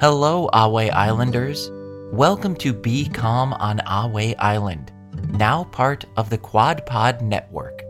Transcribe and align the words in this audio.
Hello, 0.00 0.48
Ahway 0.54 0.90
Islanders. 0.90 1.70
Welcome 2.10 2.54
to 2.54 2.72
Be 2.72 3.06
Calm 3.06 3.52
on 3.52 3.80
Ahway 3.80 4.34
Island, 4.38 4.90
now 5.32 5.64
part 5.64 6.06
of 6.16 6.30
the 6.30 6.38
Quad 6.38 6.86
Pod 6.86 7.20
Network. 7.20 7.82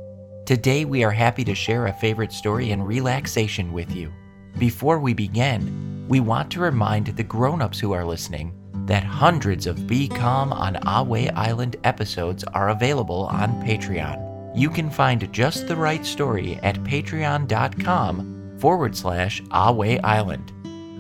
Today, 0.45 0.84
we 0.84 1.05
are 1.05 1.12
happy 1.12 1.45
to 1.45 1.55
share 1.55 1.87
a 1.87 1.93
favorite 1.93 2.33
story 2.33 2.73
and 2.73 2.84
relaxation 2.84 3.73
with 3.73 3.95
you. 3.95 4.12
Before 4.59 4.98
we 4.98 5.15
begin, 5.15 6.05
we 6.09 6.19
want 6.19 6.51
to 6.51 6.59
remind 6.59 7.07
the 7.07 7.23
grown 7.23 7.62
ups 7.62 7.79
who 7.79 7.93
are 7.93 8.05
listening 8.05 8.55
that 8.87 9.05
hundreds 9.05 9.69
of 9.69 9.87
Be 9.87 10.09
Calm 10.09 10.52
on 10.52 10.74
Ahway 10.83 11.33
Island 11.37 11.77
episodes 11.84 12.42
are 12.42 12.70
available 12.70 13.27
on 13.27 13.52
Patreon. 13.62 14.51
You 14.59 14.69
can 14.69 14.91
find 14.91 15.33
just 15.33 15.69
the 15.69 15.77
right 15.77 16.05
story 16.05 16.59
at 16.65 16.74
patreon.com 16.83 18.56
forward 18.59 18.97
slash 18.97 19.42
Ahway 19.42 20.01
Island. 20.02 20.52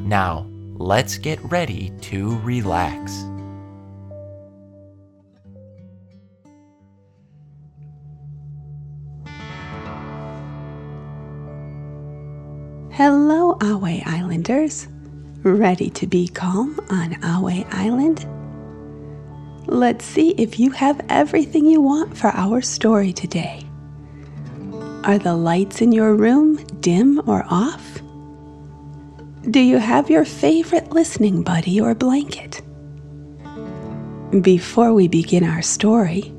Now, 0.08 0.49
let's 0.80 1.18
get 1.18 1.38
ready 1.44 1.92
to 2.00 2.38
relax. 2.38 3.12
Hello, 12.92 13.56
Ahway 13.60 14.02
Islanders. 14.06 14.88
Ready 15.42 15.90
to 15.90 16.06
be 16.06 16.28
calm 16.28 16.80
on 16.88 17.12
Ahway 17.20 17.66
Island? 17.74 18.26
Let's 19.66 20.06
see 20.06 20.30
if 20.38 20.58
you 20.58 20.70
have 20.70 21.04
everything 21.10 21.66
you 21.66 21.82
want 21.82 22.16
for 22.16 22.28
our 22.28 22.62
story 22.62 23.12
today. 23.12 23.62
Are 25.04 25.18
the 25.18 25.36
lights 25.36 25.82
in 25.82 25.92
your 25.92 26.14
room 26.14 26.56
dim 26.80 27.20
or 27.28 27.44
off? 27.50 27.99
Do 29.48 29.58
you 29.58 29.78
have 29.78 30.10
your 30.10 30.26
favorite 30.26 30.92
listening 30.92 31.42
buddy 31.42 31.80
or 31.80 31.94
blanket? 31.94 32.60
Before 34.42 34.92
we 34.92 35.08
begin 35.08 35.44
our 35.44 35.62
story, 35.62 36.30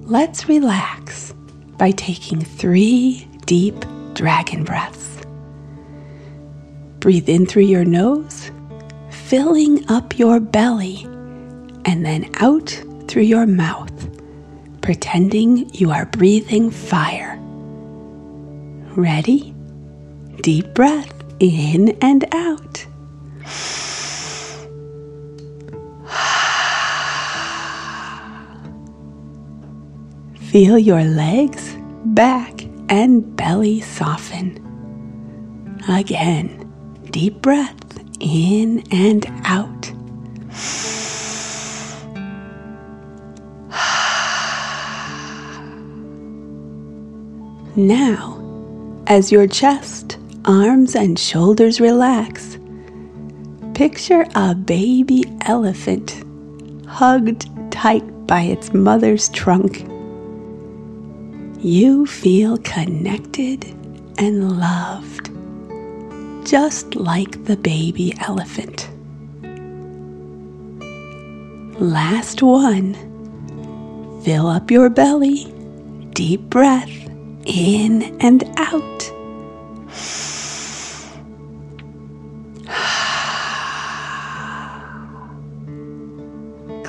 let's 0.00 0.48
relax 0.48 1.32
by 1.76 1.92
taking 1.92 2.40
three 2.40 3.28
deep 3.46 3.76
dragon 4.14 4.64
breaths. 4.64 5.20
Breathe 6.98 7.28
in 7.28 7.46
through 7.46 7.62
your 7.62 7.84
nose, 7.84 8.50
filling 9.10 9.88
up 9.88 10.18
your 10.18 10.40
belly, 10.40 11.04
and 11.84 12.04
then 12.04 12.28
out 12.40 12.70
through 13.06 13.22
your 13.22 13.46
mouth, 13.46 14.10
pretending 14.80 15.72
you 15.72 15.92
are 15.92 16.06
breathing 16.06 16.72
fire. 16.72 17.38
Ready? 18.96 19.54
Deep 20.42 20.74
breath 20.74 21.17
in 21.40 21.96
and 22.00 22.24
out. 22.34 22.86
Feel 30.50 30.78
your 30.78 31.04
legs, 31.04 31.76
back, 32.06 32.62
and 32.88 33.36
belly 33.36 33.80
soften. 33.80 34.56
Again, 35.88 36.72
deep 37.10 37.42
breath 37.42 38.00
in 38.20 38.82
and 38.90 39.26
out. 39.44 39.92
Now, 47.76 48.40
as 49.06 49.30
your 49.30 49.46
chest, 49.46 50.18
arms, 50.48 50.96
and 50.96 51.18
shoulders 51.18 51.78
relax, 51.80 52.58
picture 53.74 54.26
a 54.34 54.54
baby 54.54 55.22
elephant 55.42 56.24
hugged 56.88 57.46
tight 57.70 58.26
by 58.26 58.40
its 58.40 58.72
mother's 58.72 59.28
trunk. 59.28 59.86
You 61.60 62.06
feel 62.06 62.56
connected 62.58 63.64
and 64.16 64.58
loved, 64.58 65.30
just 66.48 66.96
like 66.96 67.44
the 67.44 67.56
baby 67.56 68.14
elephant. 68.20 68.88
Last 71.80 72.42
one. 72.42 72.94
Fill 74.24 74.48
up 74.48 74.70
your 74.70 74.90
belly. 74.90 75.44
Deep 76.14 76.40
breath 76.42 76.90
in 77.44 78.16
and 78.20 78.42
out. 78.56 78.97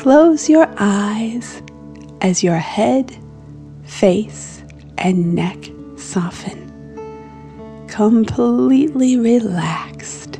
Close 0.10 0.50
your 0.50 0.68
eyes 0.80 1.62
as 2.22 2.44
your 2.44 2.56
head, 2.56 3.16
face, 3.84 4.64
and 4.98 5.36
neck 5.36 5.70
soften. 5.98 6.66
Completely 7.88 9.18
relaxed. 9.18 10.40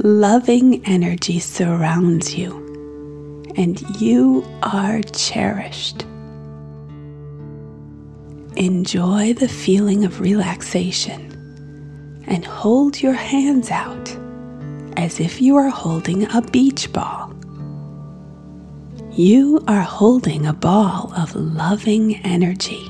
Loving 0.00 0.84
energy 0.84 1.38
surrounds 1.38 2.34
you, 2.34 2.52
and 3.56 3.80
you 3.98 4.44
are 4.62 5.00
cherished. 5.00 6.02
Enjoy 8.54 9.32
the 9.32 9.48
feeling 9.48 10.04
of 10.04 10.20
relaxation 10.20 11.22
and 12.26 12.44
hold 12.44 13.00
your 13.00 13.14
hands 13.14 13.70
out 13.70 14.14
as 14.98 15.20
if 15.20 15.40
you 15.40 15.56
are 15.56 15.70
holding 15.70 16.30
a 16.34 16.42
beach 16.42 16.92
ball. 16.92 17.23
You 19.16 19.62
are 19.68 19.82
holding 19.82 20.46
a 20.46 20.52
ball 20.52 21.12
of 21.16 21.36
loving 21.36 22.16
energy. 22.24 22.84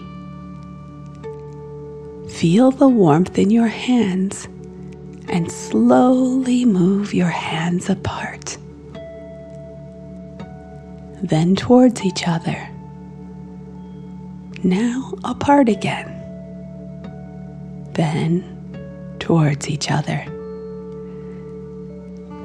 Feel 2.29 2.71
the 2.71 2.89
warmth 2.89 3.39
in 3.39 3.51
your 3.51 3.69
hands 3.69 4.47
and 5.29 5.53
slowly 5.53 6.65
move 6.65 7.13
your 7.13 7.29
hands 7.29 7.91
apart. 7.91 8.57
Then 11.23 11.57
towards 11.57 12.03
each 12.03 12.27
other 12.27 12.71
now 14.65 15.13
apart 15.25 15.69
again, 15.69 16.09
then 17.93 18.43
towards 19.19 19.69
each 19.69 19.91
other. 19.91 20.25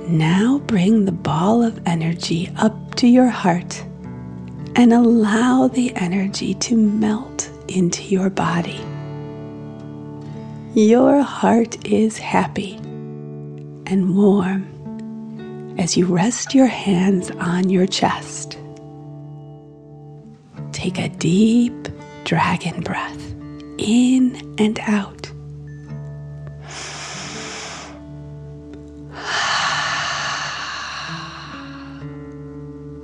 Now 0.09 0.59
bring 0.65 1.05
the 1.05 1.13
ball 1.13 1.63
of 1.63 1.79
energy 1.85 2.49
up 2.57 2.88
to 2.99 3.07
your 3.07 3.29
heart 3.29 3.81
and 4.75 4.91
allow 4.91 5.69
the 5.69 5.95
energy 5.95 6.53
to 6.55 6.75
melt 6.75 7.49
into 7.69 8.03
your 8.03 8.29
body. 8.29 8.83
Your 10.73 11.21
heart 11.21 11.87
is 11.87 12.17
happy 12.17 12.75
and 13.85 14.17
warm 14.17 14.65
as 15.79 15.95
you 15.95 16.07
rest 16.07 16.53
your 16.53 16.67
hands 16.67 17.31
on 17.39 17.69
your 17.69 17.87
chest. 17.87 18.57
Take 20.73 20.99
a 20.99 21.07
deep 21.07 21.87
dragon 22.25 22.81
breath 22.81 23.31
in 23.77 24.55
and 24.59 24.77
out. 24.81 25.18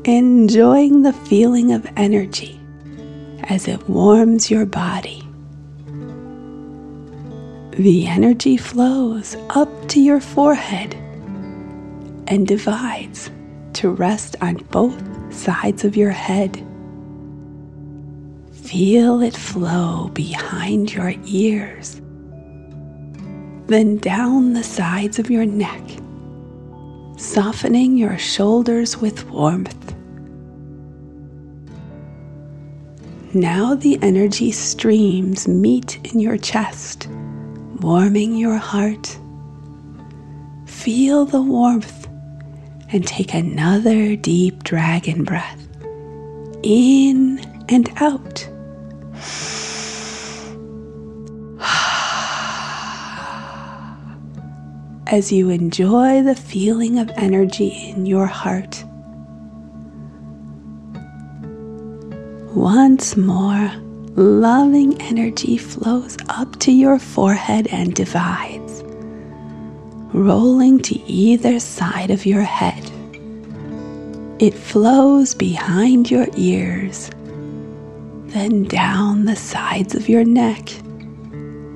Enjoying 0.08 1.02
the 1.02 1.14
feeling 1.14 1.72
of 1.72 1.92
energy 1.98 2.60
as 3.46 3.68
it 3.68 3.90
warms 3.90 4.52
your 4.52 4.68
body. 4.68 5.28
The 7.72 8.06
energy 8.06 8.56
flows 8.56 9.36
up 9.50 9.68
to 9.88 10.00
your 10.00 10.20
forehead 10.20 10.94
and 12.28 12.46
divides 12.46 13.32
to 13.74 13.90
rest 13.90 14.36
on 14.42 14.58
both 14.70 15.02
sides 15.34 15.84
of 15.84 15.98
your 15.98 16.12
head. 16.12 16.64
Feel 18.52 19.24
it 19.24 19.36
flow 19.36 20.12
behind 20.14 20.94
your 20.94 21.16
ears, 21.26 22.00
then 23.66 23.98
down 23.98 24.54
the 24.54 24.64
sides 24.64 25.18
of 25.18 25.32
your 25.32 25.48
neck, 25.48 25.82
softening 27.18 27.98
your 27.98 28.20
shoulders 28.20 28.98
with 28.98 29.28
warmth. 29.32 29.85
Now 33.36 33.76
the 33.76 34.00
energy 34.02 34.52
streams 34.54 35.46
meet 35.46 36.00
in 36.10 36.22
your 36.22 36.38
chest, 36.38 37.10
warming 37.82 38.38
your 38.38 38.56
heart. 38.56 39.20
Feel 40.66 41.26
the 41.26 41.42
warmth 41.42 42.08
and 42.94 43.06
take 43.06 43.34
another 43.34 44.16
deep 44.16 44.64
dragon 44.64 45.26
breath 45.26 45.68
in 46.64 47.40
and 47.68 47.92
out. 47.98 48.48
as 55.08 55.34
you 55.34 55.50
enjoy 55.50 56.24
the 56.24 56.36
feeling 56.36 57.00
of 57.00 57.12
energy 57.18 57.90
in 57.90 58.06
your 58.06 58.28
heart. 58.28 58.86
Once 62.56 63.18
more, 63.18 63.70
loving 64.16 65.00
energy 65.02 65.58
flows 65.58 66.16
up 66.30 66.58
to 66.58 66.72
your 66.72 66.98
forehead 66.98 67.68
and 67.68 67.94
divides, 67.94 68.82
rolling 70.14 70.80
to 70.80 70.98
either 71.02 71.60
side 71.60 72.10
of 72.10 72.26
your 72.26 72.44
head. 72.44 72.90
It 74.40 74.54
flows 74.54 75.36
behind 75.36 76.10
your 76.10 76.28
ears, 76.38 77.10
then 78.28 78.64
down 78.64 79.26
the 79.26 79.36
sides 79.36 79.94
of 79.94 80.08
your 80.08 80.24
neck, 80.24 80.70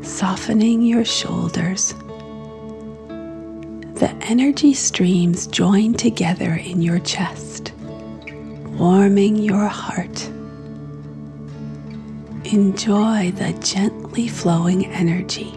softening 0.01 0.81
your 0.81 1.03
shoulders. 1.03 1.93
The 3.99 4.15
energy 4.21 4.73
streams 4.73 5.45
join 5.47 5.95
together 5.95 6.53
in 6.53 6.81
your 6.81 6.99
chest, 6.99 7.73
warming 8.77 9.35
your 9.35 9.67
heart 9.67 10.31
Enjoy 12.51 13.29
the 13.29 13.53
gently 13.61 14.27
flowing 14.27 14.87
energy. 14.87 15.51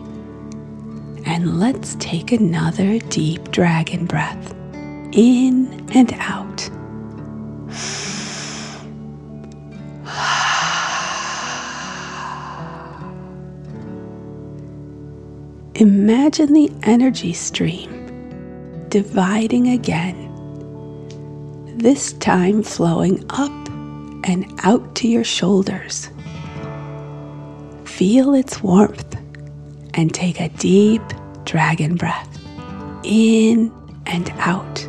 And 1.24 1.58
let's 1.58 1.94
take 1.94 2.32
another 2.32 2.98
deep 2.98 3.50
dragon 3.50 4.04
breath 4.04 4.52
in 5.12 5.88
and 5.94 6.12
out. 6.18 6.68
Imagine 15.76 16.52
the 16.52 16.70
energy 16.82 17.32
stream 17.32 18.86
dividing 18.90 19.68
again, 19.68 20.28
this 21.78 22.12
time 22.12 22.62
flowing 22.62 23.24
up 23.30 23.50
and 24.28 24.44
out 24.62 24.94
to 24.96 25.08
your 25.08 25.24
shoulders. 25.24 26.10
Feel 28.02 28.34
its 28.34 28.60
warmth 28.64 29.16
and 29.94 30.12
take 30.12 30.40
a 30.40 30.48
deep 30.48 31.02
dragon 31.44 31.94
breath 31.94 32.36
in 33.04 33.72
and 34.06 34.28
out. 34.38 34.88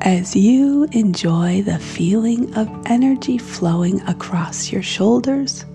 As 0.00 0.34
you 0.34 0.88
enjoy 0.92 1.60
the 1.60 1.78
feeling 1.78 2.54
of 2.56 2.66
energy 2.86 3.36
flowing 3.36 4.00
across 4.08 4.72
your 4.72 4.82
shoulders, 4.82 5.66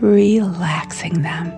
relaxing 0.00 1.20
them. 1.20 1.52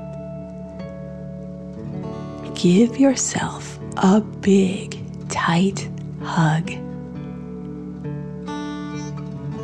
Give 2.56 2.98
yourself 2.98 3.78
a 3.98 4.20
big, 4.20 4.98
tight 5.28 5.88
hug. 6.22 6.70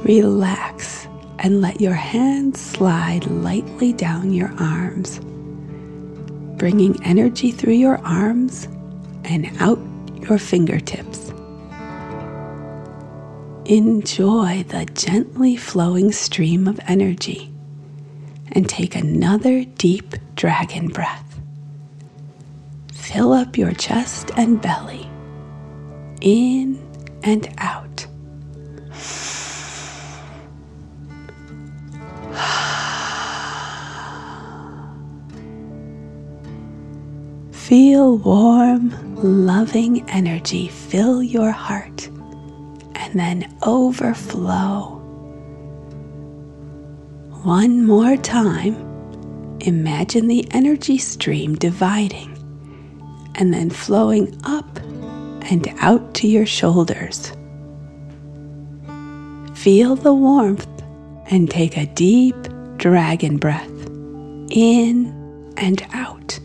Relax 0.04 1.06
and 1.38 1.60
let 1.60 1.80
your 1.80 1.94
hands 1.94 2.60
slide 2.60 3.26
lightly 3.26 3.92
down 3.92 4.32
your 4.32 4.52
arms, 4.58 5.20
bringing 6.58 7.02
energy 7.04 7.50
through 7.50 7.74
your 7.74 7.98
arms 7.98 8.66
and 9.24 9.50
out 9.60 9.78
your 10.28 10.38
fingertips. 10.38 11.32
Enjoy 13.66 14.62
the 14.68 14.86
gently 14.94 15.56
flowing 15.56 16.12
stream 16.12 16.68
of 16.68 16.78
energy 16.86 17.50
and 18.52 18.68
take 18.68 18.94
another 18.94 19.64
deep 19.64 20.14
dragon 20.34 20.88
breath. 20.88 21.40
Fill 22.92 23.32
up 23.32 23.56
your 23.56 23.72
chest 23.72 24.30
and 24.36 24.60
belly 24.60 25.08
in 26.24 26.80
and 27.22 27.48
out. 27.58 28.06
Feel 37.52 38.16
warm, 38.18 38.90
loving 39.46 40.08
energy 40.08 40.68
fill 40.68 41.22
your 41.22 41.50
heart 41.50 42.08
and 42.94 43.18
then 43.20 43.54
overflow. 43.62 45.00
One 47.42 47.84
more 47.84 48.16
time, 48.16 48.76
imagine 49.60 50.28
the 50.28 50.46
energy 50.52 50.96
stream 50.96 51.54
dividing 51.56 52.30
and 53.34 53.52
then 53.52 53.68
flowing 53.68 54.38
up 54.44 54.78
and 55.44 55.68
out 55.78 56.14
to 56.14 56.28
your 56.28 56.46
shoulders. 56.46 57.32
Feel 59.54 59.96
the 59.96 60.14
warmth 60.14 60.66
and 61.30 61.50
take 61.50 61.76
a 61.76 61.86
deep 61.86 62.36
dragon 62.76 63.36
breath 63.36 63.70
in 64.50 65.52
and 65.56 65.86
out. 65.92 66.38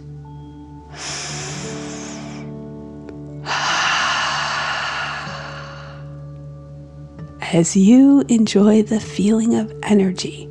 As 7.52 7.76
you 7.76 8.24
enjoy 8.30 8.84
the 8.84 9.00
feeling 9.00 9.56
of 9.56 9.74
energy 9.84 10.48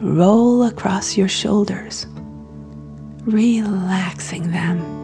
roll 0.00 0.62
across 0.64 1.16
your 1.16 1.28
shoulders, 1.28 2.06
relaxing 3.24 4.50
them 4.50 4.99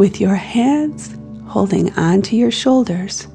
with 0.00 0.18
your 0.18 0.34
hands 0.34 1.14
holding 1.46 1.92
onto 1.92 2.34
your 2.34 2.50
shoulders, 2.50 3.28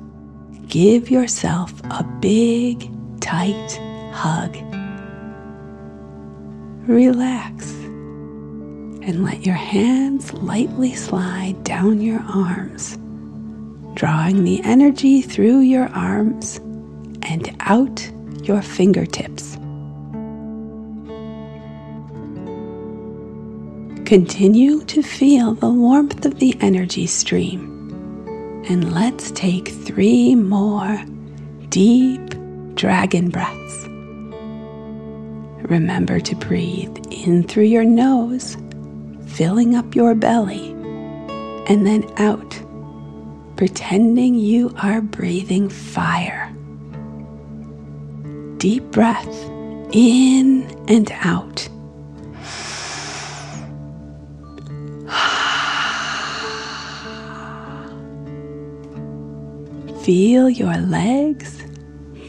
give 0.65 1.11
yourself 1.11 1.71
a 1.91 2.03
big, 2.19 2.89
tight 3.21 3.79
hug. 4.11 4.57
Relax 6.87 7.71
and 9.05 9.23
let 9.23 9.45
your 9.45 9.53
hands 9.53 10.33
lightly 10.33 10.95
slide 10.95 11.63
down 11.63 12.01
your 12.01 12.21
arms, 12.33 12.97
drawing 13.93 14.43
the 14.43 14.59
energy 14.63 15.21
through 15.21 15.59
your 15.59 15.87
arms 15.89 16.57
and 17.21 17.55
out 17.59 18.11
your 18.41 18.63
fingertips. 18.63 19.55
Continue 24.05 24.83
to 24.83 25.01
feel 25.01 25.55
the 25.55 25.67
warmth 25.67 26.27
of 26.27 26.37
the 26.37 26.55
energy 26.61 27.07
stream. 27.07 27.63
And 28.69 28.93
let's 28.93 29.31
take 29.31 29.69
three 29.69 30.35
more 30.35 31.03
deep 31.69 32.21
dragon 32.75 33.29
breaths. 33.29 33.87
Remember 35.67 36.19
to 36.19 36.35
breathe 36.35 36.95
in 37.09 37.47
through 37.47 37.63
your 37.63 37.83
nose, 37.83 38.55
filling 39.25 39.75
up 39.75 39.95
your 39.95 40.13
belly, 40.13 40.69
and 41.67 41.87
then 41.87 42.07
out, 42.17 42.61
pretending 43.55 44.35
you 44.35 44.71
are 44.83 45.01
breathing 45.01 45.67
fire. 45.67 46.53
Deep 48.57 48.83
breath 48.91 49.35
in 49.91 50.63
and 50.87 51.11
out. 51.21 51.67
Feel 60.05 60.51
your 60.51 60.77
legs, 60.77 61.65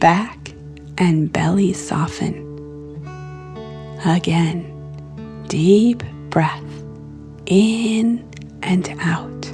back, 0.00 0.54
and 0.96 1.30
belly 1.30 1.74
soften. 1.74 2.42
Again, 4.02 4.64
deep 5.48 6.02
breath 6.30 6.64
in 7.44 8.26
and 8.62 8.88
out. 8.98 9.52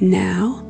Now, 0.00 0.64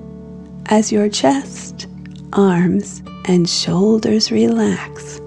as 0.71 0.91
your 0.91 1.11
chest, 1.11 1.87
arms, 2.33 3.03
and 3.26 3.47
shoulders 3.47 4.33
relax, 4.33 5.21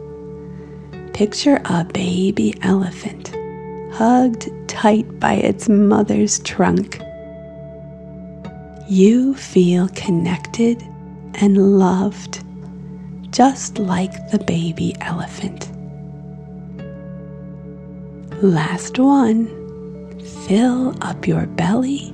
picture 1.14 1.62
a 1.66 1.84
baby 1.84 2.56
elephant 2.64 3.29
hugged 4.00 4.50
tight 4.70 5.20
by 5.20 5.34
its 5.34 5.68
mother's 5.68 6.40
trunk. 6.40 7.02
You 8.88 9.36
feel 9.36 9.90
connected 9.90 10.82
and 11.34 11.78
loved, 11.78 12.42
just 13.32 13.78
like 13.78 14.14
the 14.32 14.40
baby 14.40 14.96
elephant. 15.02 15.70
Last 18.42 18.98
one. 19.00 19.48
fill 20.48 20.96
up 21.02 21.28
your 21.28 21.46
belly. 21.46 22.14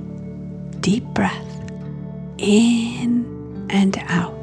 Deep 0.80 1.04
breath 1.14 1.70
in 2.38 3.68
and 3.70 3.96
out. 4.08 4.35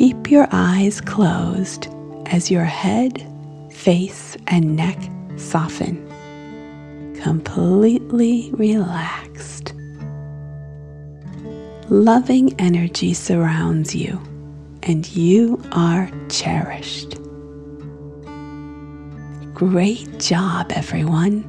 Keep 0.00 0.30
your 0.30 0.48
eyes 0.50 0.98
closed 0.98 1.88
as 2.24 2.50
your 2.50 2.64
head, 2.64 3.22
face, 3.70 4.34
and 4.46 4.74
neck 4.74 4.98
soften. 5.36 5.98
Completely 7.22 8.50
relaxed. 8.54 9.74
Loving 11.90 12.58
energy 12.58 13.12
surrounds 13.12 13.94
you, 13.94 14.18
and 14.84 15.06
you 15.14 15.62
are 15.72 16.10
cherished. 16.30 17.16
Great 19.52 20.18
job, 20.18 20.72
everyone. 20.74 21.44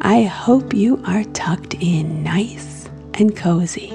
I 0.00 0.22
hope 0.22 0.72
you 0.72 0.98
are 1.04 1.24
tucked 1.34 1.74
in 1.74 2.22
nice 2.22 2.88
and 3.12 3.36
cozy. 3.36 3.92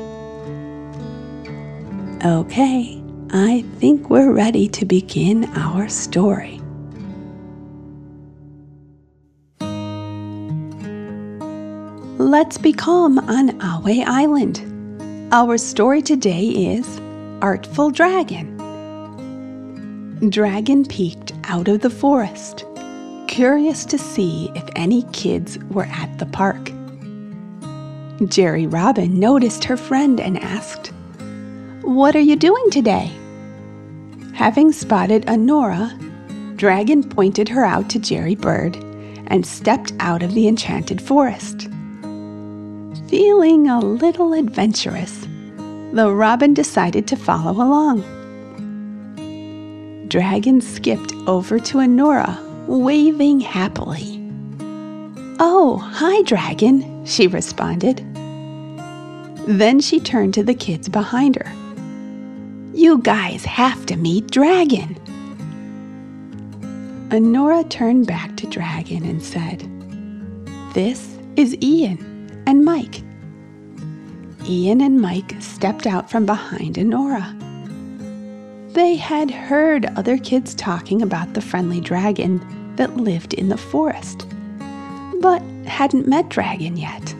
Okay. 2.24 2.99
I 3.32 3.64
think 3.78 4.10
we're 4.10 4.34
ready 4.34 4.68
to 4.70 4.86
begin 4.86 5.46
our 5.56 5.88
story. 5.88 6.60
Let's 12.18 12.58
be 12.58 12.74
calm 12.74 13.20
on 13.20 13.50
Ahway 13.60 14.04
Island. 14.04 14.66
Our 15.32 15.60
story 15.60 16.02
today 16.02 16.48
is 16.48 17.00
Artful 17.44 17.92
Dragon. 17.92 18.58
Dragon 20.32 20.84
peeked 20.84 21.32
out 21.44 21.68
of 21.68 21.82
the 21.82 21.92
forest, 21.92 22.66
curious 23.28 23.86
to 23.86 24.00
see 24.00 24.52
if 24.56 24.68
any 24.76 25.04
kids 25.14 25.60
were 25.66 25.86
at 25.92 26.18
the 26.18 26.26
park. 26.26 26.72
Gerry 28.28 28.66
Robin 28.66 29.20
noticed 29.20 29.66
her 29.66 29.78
friend 29.78 30.20
and 30.20 30.40
asked, 30.40 30.88
What 31.84 32.16
are 32.16 32.22
you 32.22 32.36
doing 32.36 32.72
today? 32.72 33.19
Having 34.40 34.72
spotted 34.72 35.26
Anora, 35.26 35.92
Dragon 36.56 37.04
pointed 37.04 37.50
her 37.50 37.66
out 37.66 37.90
to 37.90 38.00
Gerry 38.00 38.36
Bird 38.36 38.78
and 39.28 39.46
stepped 39.46 39.92
out 40.00 40.24
of 40.24 40.34
the 40.34 40.48
enchanted 40.48 41.02
forest. 41.02 41.64
Feeling 43.10 43.68
a 43.68 43.82
little 43.82 44.32
adventurous, 44.32 45.28
the 45.92 46.10
robin 46.10 46.54
decided 46.54 47.06
to 47.08 47.18
follow 47.18 47.52
along. 47.52 48.00
Dragon 50.08 50.62
skipped 50.62 51.14
over 51.28 51.60
to 51.60 51.80
Anora, 51.80 52.40
waving 52.66 53.42
happily. 53.42 54.26
Oh, 55.42 55.80
hi, 55.84 56.22
Dragon, 56.22 57.06
she 57.06 57.28
responded. 57.28 57.98
Then 59.50 59.82
she 59.82 60.00
turned 60.00 60.34
to 60.36 60.44
the 60.44 60.56
kids 60.56 60.88
behind 60.88 61.36
her. 61.36 61.52
You 62.74 63.00
guys 63.00 63.44
have 63.46 63.88
to 63.88 63.96
meet 63.96 64.30
Dragon. 64.30 64.96
Anora 67.10 67.68
turned 67.68 68.06
back 68.06 68.38
to 68.38 68.48
Dragon 68.48 69.04
and 69.04 69.24
said, 69.24 69.62
This 70.76 71.18
is 71.36 71.58
Ian 71.64 72.44
and 72.46 72.64
Mike. 72.64 73.02
Ian 74.46 74.82
and 74.82 75.02
Mike 75.02 75.34
stepped 75.40 75.88
out 75.88 76.12
from 76.12 76.28
behind 76.28 76.76
Anora. 76.76 77.36
They 78.74 78.96
had 78.96 79.32
heard 79.32 79.88
other 79.98 80.20
kids 80.20 80.54
talking 80.54 81.02
about 81.02 81.34
the 81.34 81.42
friendly 81.42 81.82
dragon 81.82 82.76
that 82.76 82.98
lived 82.98 83.34
in 83.34 83.50
the 83.50 83.58
forest, 83.58 84.28
but 85.22 85.42
hadn't 85.66 86.08
met 86.08 86.30
Dragon 86.30 86.78
yet. 86.78 87.16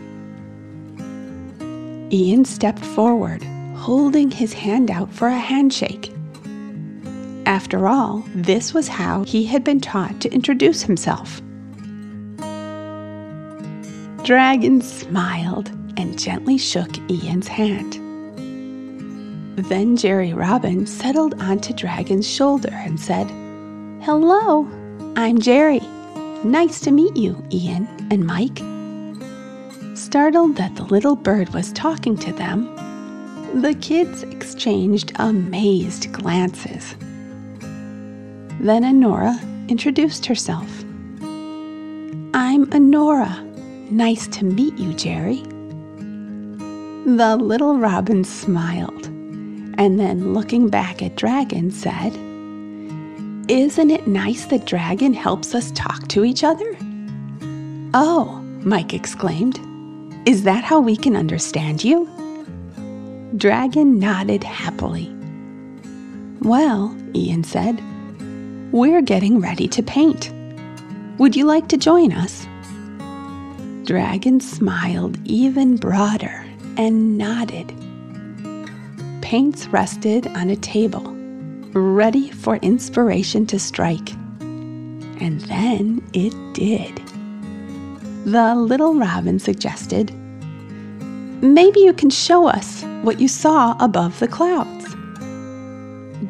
Ian 2.12 2.44
stepped 2.44 2.84
forward 2.84 3.44
holding 3.80 4.30
his 4.30 4.52
hand 4.52 4.90
out 4.90 5.10
for 5.10 5.28
a 5.28 5.38
handshake. 5.38 6.12
After 7.46 7.88
all, 7.88 8.22
this 8.34 8.74
was 8.74 8.88
how 8.88 9.24
he 9.24 9.44
had 9.46 9.64
been 9.64 9.80
taught 9.80 10.20
to 10.20 10.32
introduce 10.32 10.82
himself. 10.82 11.40
Dragon 14.22 14.82
smiled 14.82 15.70
and 15.96 16.18
gently 16.18 16.58
shook 16.58 16.90
Ian's 17.10 17.48
hand. 17.48 17.94
Then 19.56 19.96
Gerry 19.96 20.34
Robin 20.34 20.86
settled 20.86 21.40
onto 21.40 21.72
Dragon's 21.72 22.28
shoulder 22.28 22.72
and 22.72 23.00
said, 23.00 23.28
Hello, 24.04 24.68
I'm 25.16 25.38
Gerry. 25.38 25.80
Nice 26.44 26.80
to 26.80 26.90
meet 26.90 27.16
you, 27.16 27.42
Ian 27.50 27.88
and 28.10 28.26
Mike. 28.26 28.58
Startled 29.96 30.56
that 30.56 30.76
the 30.76 30.84
little 30.84 31.16
bird 31.16 31.48
was 31.54 31.72
talking 31.72 32.16
to 32.18 32.32
them, 32.32 32.74
the 33.54 33.74
kids 33.80 34.22
exchanged 34.22 35.12
amazed 35.16 36.12
glances. 36.12 36.94
Then 38.60 38.82
Anora 38.84 39.38
introduced 39.68 40.26
herself. 40.26 40.68
I'm 42.32 42.66
Anora. 42.66 43.44
Nice 43.90 44.26
to 44.28 44.44
meet 44.44 44.78
you, 44.78 44.94
Gerry. 44.94 45.42
The 47.06 47.36
little 47.36 47.78
robin 47.78 48.24
smiled 48.24 49.06
and 49.80 49.98
then, 49.98 50.34
looking 50.34 50.68
back 50.68 51.02
at 51.02 51.16
Dragon, 51.16 51.70
said, 51.70 52.12
Isn't 53.48 53.90
it 53.90 54.06
nice 54.06 54.44
that 54.46 54.66
Dragon 54.66 55.14
helps 55.14 55.54
us 55.54 55.70
talk 55.70 56.06
to 56.08 56.22
each 56.22 56.44
other? 56.44 56.76
Oh, 57.94 58.44
Mike 58.62 58.92
exclaimed. 58.92 59.58
Is 60.26 60.42
that 60.42 60.64
how 60.64 60.80
we 60.80 60.98
can 60.98 61.16
understand 61.16 61.82
you? 61.82 62.06
Dragon 63.40 63.98
nodded 63.98 64.44
happily. 64.44 65.10
Well, 66.42 66.94
Ian 67.14 67.42
said, 67.42 67.80
we're 68.70 69.00
getting 69.00 69.40
ready 69.40 69.66
to 69.68 69.82
paint. 69.82 70.30
Would 71.16 71.34
you 71.34 71.46
like 71.46 71.66
to 71.68 71.78
join 71.78 72.12
us? 72.12 72.46
Dragon 73.86 74.40
smiled 74.40 75.16
even 75.24 75.76
broader 75.76 76.44
and 76.76 77.16
nodded. 77.16 77.68
Paints 79.22 79.68
rested 79.68 80.26
on 80.26 80.50
a 80.50 80.56
table, 80.56 81.10
ready 81.72 82.30
for 82.30 82.56
inspiration 82.56 83.46
to 83.46 83.58
strike. 83.58 84.12
And 84.42 85.40
then 85.48 86.06
it 86.12 86.34
did. 86.52 86.94
The 88.26 88.54
little 88.54 88.96
robin 88.96 89.38
suggested, 89.38 90.12
Maybe 91.42 91.80
you 91.80 91.94
can 91.94 92.10
show 92.10 92.46
us 92.46 92.84
what 93.02 93.20
you 93.20 93.28
saw 93.28 93.76
above 93.80 94.18
the 94.18 94.28
clouds. 94.28 94.94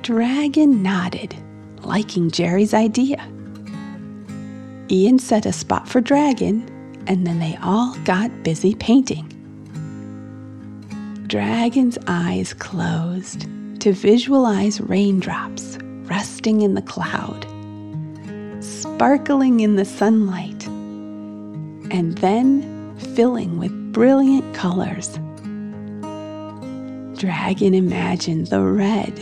Dragon 0.02 0.82
nodded, 0.82 1.36
liking 1.82 2.30
Gerry's 2.30 2.74
idea. 2.74 3.26
Ian 4.90 5.18
set 5.18 5.46
a 5.46 5.52
spot 5.52 5.88
for 5.88 6.00
Dragon, 6.00 6.64
and 7.06 7.26
then 7.26 7.38
they 7.38 7.56
all 7.62 7.94
got 8.04 8.42
busy 8.42 8.74
painting. 8.74 9.26
Dragon's 11.26 11.98
eyes 12.06 12.54
closed 12.54 13.46
to 13.80 13.92
visualize 13.92 14.80
raindrops 14.80 15.78
resting 16.10 16.62
in 16.62 16.74
the 16.74 16.82
cloud, 16.82 17.46
sparkling 18.62 19.60
in 19.60 19.76
the 19.76 19.84
sunlight, 19.84 20.66
and 21.92 22.18
then 22.18 22.96
filling 23.14 23.58
with 23.58 23.92
brilliant 23.92 24.54
colors. 24.54 25.18
Dragon 27.20 27.74
imagined 27.74 28.46
the 28.46 28.62
red, 28.62 29.12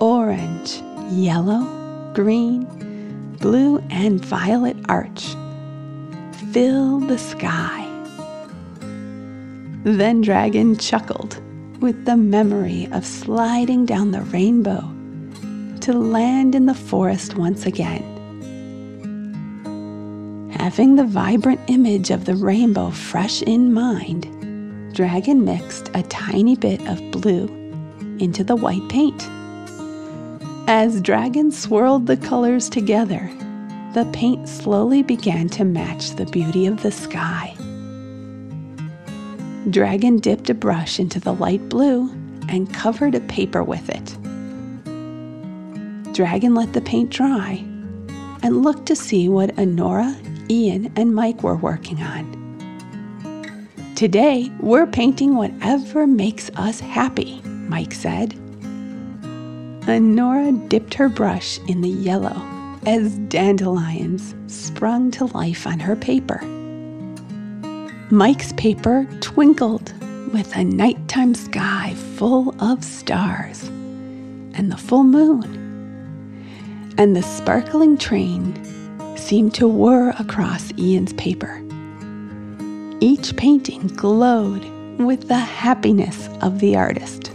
orange, 0.00 0.82
yellow, 1.12 1.62
green, 2.12 2.64
blue, 3.38 3.78
and 3.90 4.18
violet 4.24 4.76
arch 4.88 5.36
fill 6.50 6.98
the 6.98 7.16
sky. 7.16 7.86
Then 9.84 10.20
Dragon 10.20 10.76
chuckled 10.76 11.40
with 11.80 12.06
the 12.06 12.16
memory 12.16 12.88
of 12.90 13.06
sliding 13.06 13.86
down 13.86 14.10
the 14.10 14.22
rainbow 14.22 14.80
to 15.82 15.92
land 15.92 16.56
in 16.56 16.66
the 16.66 16.74
forest 16.74 17.36
once 17.36 17.66
again. 17.66 18.02
Having 20.58 20.96
the 20.96 21.06
vibrant 21.06 21.60
image 21.68 22.10
of 22.10 22.24
the 22.24 22.34
rainbow 22.34 22.90
fresh 22.90 23.42
in 23.42 23.72
mind, 23.72 24.26
Dragon 24.98 25.44
mixed 25.44 25.90
a 25.94 26.02
tiny 26.02 26.56
bit 26.56 26.84
of 26.88 26.98
blue 27.12 27.46
into 28.18 28.42
the 28.42 28.56
white 28.56 28.82
paint. 28.88 29.28
As 30.66 31.00
Dragon 31.00 31.52
swirled 31.52 32.08
the 32.08 32.16
colors 32.16 32.68
together, 32.68 33.30
the 33.94 34.10
paint 34.12 34.48
slowly 34.48 35.04
began 35.04 35.48
to 35.50 35.64
match 35.64 36.10
the 36.16 36.26
beauty 36.26 36.66
of 36.66 36.82
the 36.82 36.90
sky. 36.90 37.54
Dragon 39.70 40.18
dipped 40.18 40.50
a 40.50 40.54
brush 40.54 40.98
into 40.98 41.20
the 41.20 41.34
light 41.34 41.68
blue 41.68 42.10
and 42.48 42.74
covered 42.74 43.14
a 43.14 43.20
paper 43.20 43.62
with 43.62 43.88
it. 43.88 44.16
Dragon 46.12 46.56
let 46.56 46.72
the 46.72 46.80
paint 46.80 47.10
dry 47.10 47.64
and 48.42 48.64
looked 48.64 48.86
to 48.86 48.96
see 48.96 49.28
what 49.28 49.54
Anora, 49.54 50.16
Ian, 50.50 50.92
and 50.96 51.14
Mike 51.14 51.44
were 51.44 51.54
working 51.54 52.02
on. 52.02 52.37
Today, 53.98 54.48
we're 54.60 54.86
painting 54.86 55.34
whatever 55.34 56.06
makes 56.06 56.52
us 56.54 56.78
happy, 56.78 57.42
Mike 57.44 57.92
said. 57.92 58.30
Anora 59.88 60.68
dipped 60.68 60.94
her 60.94 61.08
brush 61.08 61.58
in 61.66 61.80
the 61.80 61.88
yellow 61.88 62.40
as 62.86 63.18
dandelions 63.26 64.36
sprung 64.46 65.10
to 65.10 65.24
life 65.24 65.66
on 65.66 65.80
her 65.80 65.96
paper. 65.96 66.40
Mike's 68.12 68.52
paper 68.52 69.04
twinkled 69.20 69.92
with 70.32 70.54
a 70.54 70.62
nighttime 70.62 71.34
sky 71.34 71.92
full 72.14 72.54
of 72.62 72.84
stars 72.84 73.64
and 74.54 74.70
the 74.70 74.76
full 74.76 75.02
moon. 75.02 76.94
And 76.96 77.16
the 77.16 77.22
sparkling 77.22 77.98
train 77.98 78.54
seemed 79.16 79.54
to 79.54 79.66
whir 79.66 80.10
across 80.10 80.72
Ian's 80.78 81.14
paper. 81.14 81.67
Each 83.00 83.36
painting 83.36 83.86
glowed 83.88 84.64
with 84.98 85.28
the 85.28 85.38
happiness 85.38 86.28
of 86.42 86.58
the 86.58 86.74
artist. 86.74 87.30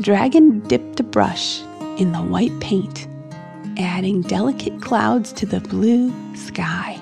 Dragon 0.00 0.60
dipped 0.68 1.00
a 1.00 1.02
brush 1.02 1.62
in 1.98 2.12
the 2.12 2.20
white 2.22 2.56
paint, 2.60 3.08
adding 3.76 4.22
delicate 4.22 4.80
clouds 4.80 5.32
to 5.32 5.46
the 5.46 5.58
blue 5.58 6.12
sky. 6.36 6.96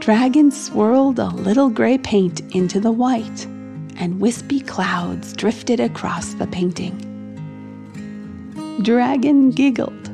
Dragon 0.00 0.50
swirled 0.50 1.18
a 1.18 1.28
little 1.28 1.68
gray 1.68 1.98
paint 1.98 2.40
into 2.54 2.80
the 2.80 2.90
white, 2.90 3.44
and 3.96 4.20
wispy 4.20 4.60
clouds 4.60 5.34
drifted 5.34 5.80
across 5.80 6.32
the 6.32 6.46
painting. 6.46 6.96
Dragon 8.80 9.50
giggled, 9.50 10.08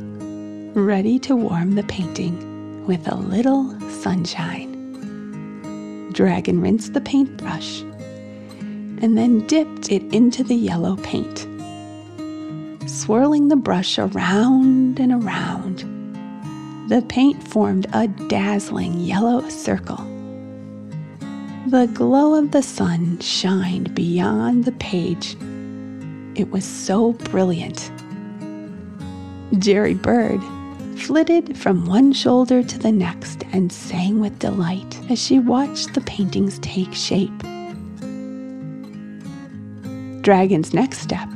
ready 0.76 1.20
to 1.20 1.36
warm 1.36 1.76
the 1.76 1.84
painting 1.84 2.84
with 2.86 3.06
a 3.06 3.14
little 3.14 3.78
sunshine. 3.88 4.77
Dragon 6.18 6.60
rinsed 6.60 6.94
the 6.94 7.00
paintbrush 7.00 7.82
and 7.82 9.16
then 9.16 9.46
dipped 9.46 9.92
it 9.92 10.02
into 10.12 10.42
the 10.42 10.56
yellow 10.56 10.96
paint. 10.96 11.46
Swirling 12.90 13.46
the 13.46 13.54
brush 13.54 14.00
around 14.00 14.98
and 14.98 15.12
around, 15.12 15.78
the 16.88 17.02
paint 17.02 17.46
formed 17.46 17.86
a 17.92 18.08
dazzling 18.08 18.98
yellow 18.98 19.48
circle. 19.48 20.04
The 21.68 21.88
glow 21.94 22.34
of 22.34 22.50
the 22.50 22.64
sun 22.64 23.20
shined 23.20 23.94
beyond 23.94 24.64
the 24.64 24.72
page. 24.72 25.36
It 26.34 26.50
was 26.50 26.64
so 26.64 27.12
brilliant. 27.12 27.92
Gerry 29.60 29.94
Bird 29.94 30.40
flitted 30.98 31.56
from 31.56 31.86
one 31.86 32.12
shoulder 32.12 32.62
to 32.62 32.78
the 32.78 32.92
next 32.92 33.44
and 33.52 33.72
sang 33.72 34.20
with 34.20 34.38
delight 34.38 35.00
as 35.10 35.18
she 35.18 35.38
watched 35.38 35.94
the 35.94 36.00
paintings 36.02 36.58
take 36.58 36.92
shape. 36.92 37.38
Dragon's 40.22 40.74
next 40.74 40.98
step 40.98 41.28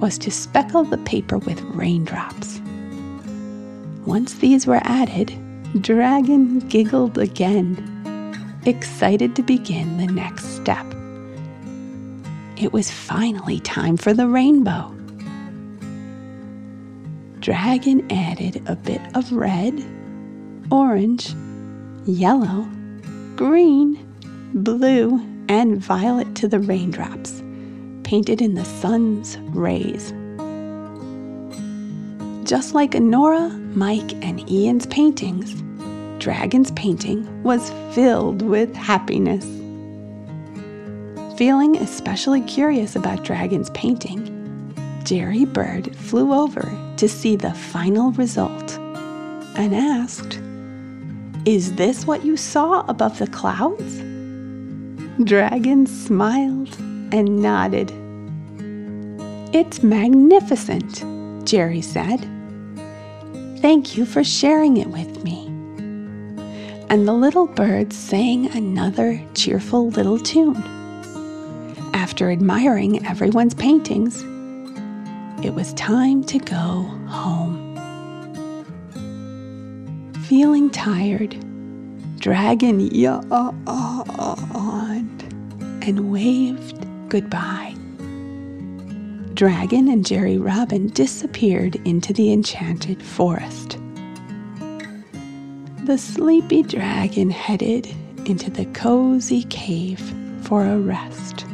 was 0.00 0.18
to 0.18 0.30
speckle 0.30 0.84
the 0.84 0.98
paper 0.98 1.38
with 1.38 1.60
raindrops. 1.62 2.60
Once 4.06 4.34
these 4.34 4.66
were 4.66 4.80
added, 4.84 5.32
Dragon 5.80 6.60
giggled 6.60 7.18
again, 7.18 7.76
excited 8.66 9.34
to 9.36 9.42
begin 9.42 9.98
the 9.98 10.06
next 10.06 10.56
step. 10.56 10.86
It 12.56 12.72
was 12.72 12.90
finally 12.90 13.60
time 13.60 13.96
for 13.96 14.12
the 14.12 14.28
rainbow. 14.28 14.94
Dragon 17.40 18.06
added 18.12 18.62
a 18.66 18.76
bit 18.76 19.00
of 19.16 19.32
red, 19.32 19.82
orange, 20.70 21.34
yellow, 22.04 22.68
green, 23.34 23.98
blue, 24.52 25.18
and 25.48 25.78
violet 25.78 26.34
to 26.34 26.48
the 26.48 26.58
raindrops, 26.58 27.42
painted 28.02 28.42
in 28.42 28.56
the 28.56 28.64
sun's 28.66 29.38
rays. 29.38 30.12
Just 32.46 32.74
like 32.74 32.90
Anora, 32.90 33.50
Mike, 33.74 34.12
and 34.22 34.46
Ian's 34.50 34.86
paintings, 34.88 35.62
Dragon's 36.22 36.72
painting 36.72 37.42
was 37.42 37.70
filled 37.94 38.42
with 38.42 38.74
happiness. 38.76 39.46
Feeling 41.38 41.78
especially 41.78 42.42
curious 42.42 42.96
about 42.96 43.24
Dragon's 43.24 43.70
painting, 43.70 44.36
Gerry 45.04 45.46
Bird 45.46 45.96
flew 45.96 46.34
over 46.34 46.70
to 47.00 47.08
see 47.08 47.34
the 47.34 47.54
final 47.54 48.12
result 48.12 48.76
and 49.56 49.74
asked, 49.74 50.38
Is 51.46 51.76
this 51.76 52.06
what 52.06 52.26
you 52.26 52.36
saw 52.36 52.84
above 52.88 53.18
the 53.18 53.26
clouds? 53.26 54.00
Dragon 55.24 55.86
smiled 55.86 56.76
and 57.10 57.40
nodded. 57.40 57.90
It's 59.54 59.82
magnificent, 59.82 61.02
Gerry 61.46 61.80
said. 61.80 62.20
Thank 63.62 63.96
you 63.96 64.04
for 64.04 64.22
sharing 64.22 64.76
it 64.76 64.88
with 64.88 65.24
me. 65.24 65.46
And 66.90 67.08
the 67.08 67.14
little 67.14 67.46
bird 67.46 67.94
sang 67.94 68.54
another 68.54 69.24
cheerful 69.32 69.88
little 69.88 70.18
tune. 70.18 70.62
After 71.94 72.30
admiring 72.30 73.06
everyone's 73.06 73.54
paintings, 73.54 74.22
it 75.42 75.54
was 75.54 75.72
time 75.74 76.22
to 76.24 76.38
go 76.38 76.82
home. 77.08 77.76
Feeling 80.24 80.70
tired, 80.70 81.36
Dragon 82.18 82.80
yawned 82.80 83.22
and 85.82 86.12
waved 86.12 86.86
goodbye. 87.08 87.74
Dragon 89.34 89.88
and 89.88 90.04
Gerry 90.04 90.36
Robin 90.36 90.88
disappeared 90.88 91.76
into 91.86 92.12
the 92.12 92.32
enchanted 92.32 93.02
forest. 93.02 93.78
The 95.84 95.96
sleepy 95.96 96.62
dragon 96.62 97.30
headed 97.30 97.88
into 98.26 98.50
the 98.50 98.66
cozy 98.66 99.44
cave 99.44 100.00
for 100.42 100.66
a 100.66 100.78
rest 100.78 101.46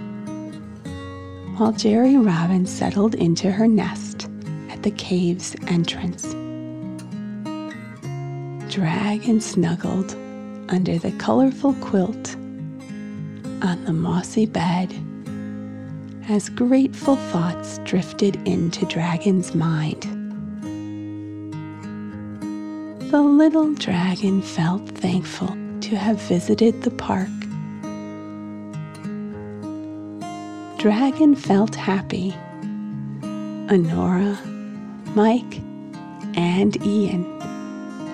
while 1.57 1.73
Gerry 1.73 2.19
Robin 2.19 2.67
settled 2.67 3.15
into 3.15 3.51
her 3.51 3.67
nest 3.67 4.29
at 4.69 4.83
the 4.83 4.91
cave's 4.91 5.57
entrance. 5.69 6.25
Dragon 8.71 9.41
snuggled 9.41 10.15
under 10.69 10.99
the 10.99 11.13
colorful 11.13 11.73
quilt 11.75 12.35
on 13.63 13.83
the 13.87 13.93
mossy 13.95 14.45
bed 14.45 14.93
as 16.29 16.51
grateful 16.51 17.17
thoughts 17.17 17.79
drifted 17.85 18.37
into 18.47 18.85
Dragon's 18.85 19.55
mind. 19.55 20.03
The 23.11 23.23
little 23.23 23.73
dragon 23.75 24.43
felt 24.43 24.87
thankful 24.91 25.57
to 25.81 25.97
have 25.97 26.21
visited 26.23 26.83
the 26.83 26.91
park 26.91 27.29
Dragon 30.87 31.35
felt 31.35 31.75
happy. 31.75 32.31
Anora, 33.67 34.39
Mike, 35.17 35.59
and 36.37 36.81
Ian 36.87 37.25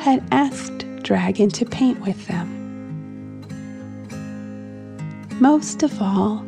had 0.01 0.27
asked 0.33 0.87
Dragon 1.03 1.51
to 1.51 1.67
paint 1.67 2.01
with 2.01 2.27
them. 2.29 2.49
Most 5.39 5.83
of 5.83 6.01
all, 6.01 6.47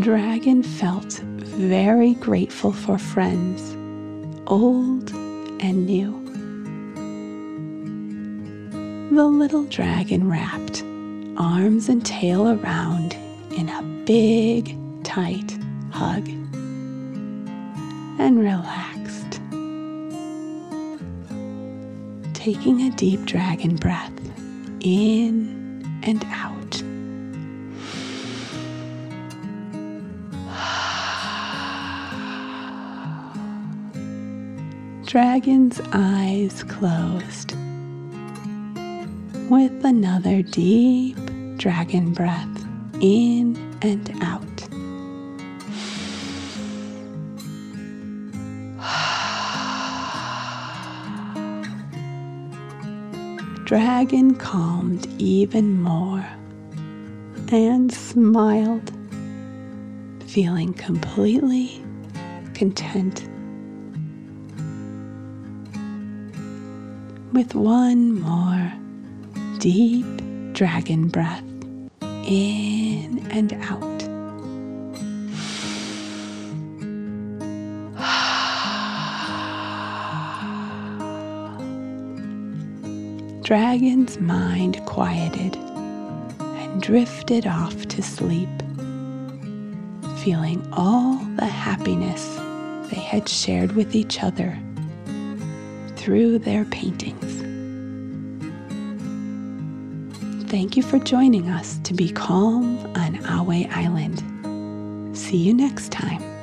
Dragon 0.00 0.62
felt 0.62 1.20
very 1.56 2.12
grateful 2.12 2.72
for 2.72 2.98
friends, 2.98 3.62
old 4.46 5.08
and 5.58 5.86
new. 5.86 6.12
The 9.16 9.24
little 9.24 9.64
dragon 9.64 10.28
wrapped 10.28 10.82
arms 11.38 11.88
and 11.88 12.04
tail 12.04 12.46
around 12.46 13.05
big, 14.06 14.74
tight 15.02 15.58
hug 15.90 16.26
and 18.18 18.38
relaxed. 18.38 19.40
Taking 22.32 22.82
a 22.82 22.90
deep 22.92 23.24
dragon 23.24 23.74
breath 23.74 24.12
in 24.78 26.00
and 26.04 26.24
out. 26.26 26.82
Dragon's 35.06 35.80
eyes 35.92 36.62
closed 36.62 37.56
with 39.50 39.84
another 39.84 40.42
deep 40.42 41.18
dragon 41.56 42.12
breath 42.12 42.64
in 43.00 43.65
and 43.82 44.10
out. 44.22 44.42
Dragon 53.64 54.36
calmed 54.36 55.08
even 55.18 55.82
more 55.82 56.24
and 57.50 57.92
smiled, 57.92 58.92
feeling 60.26 60.72
completely 60.74 61.82
content. 62.54 63.28
With 67.32 67.54
one 67.54 68.20
more 68.20 68.72
deep 69.58 70.06
dragon 70.52 71.08
breath 71.08 71.42
in 72.26 73.26
and 73.30 73.52
out. 73.54 73.80
Dragon's 83.44 84.18
mind 84.18 84.84
quieted 84.86 85.56
and 86.40 86.82
drifted 86.82 87.46
off 87.46 87.86
to 87.88 88.02
sleep, 88.02 88.48
feeling 90.22 90.66
all 90.72 91.16
the 91.36 91.46
happiness 91.46 92.36
they 92.90 93.00
had 93.00 93.28
shared 93.28 93.72
with 93.72 93.94
each 93.94 94.22
other 94.22 94.58
through 95.96 96.38
their 96.38 96.64
paintings. 96.66 97.25
Thank 100.56 100.74
you 100.74 100.82
for 100.82 100.98
joining 100.98 101.50
us 101.50 101.78
to 101.84 101.92
be 101.92 102.10
calm 102.10 102.78
on 102.96 103.18
Ahway 103.24 103.70
Island. 103.70 105.14
See 105.14 105.36
you 105.36 105.52
next 105.52 105.92
time. 105.92 106.35